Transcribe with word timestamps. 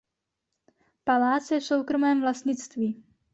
Palác 1.05 1.51
je 1.51 1.59
v 1.59 1.63
soukromém 1.63 2.21
vlastnictví. 2.21 3.03